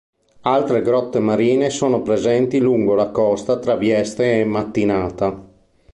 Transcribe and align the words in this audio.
Altre 0.49 0.81
grotte 0.81 1.19
marine 1.19 1.69
sono 1.69 2.01
presenti 2.01 2.57
lungo 2.57 2.95
la 2.95 3.11
costa 3.11 3.59
tra 3.59 3.75
Vieste 3.75 4.39
e 4.39 4.45
Mattinata. 4.45 5.47